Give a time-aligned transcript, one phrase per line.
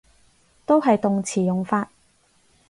[0.65, 1.91] 都係動詞用法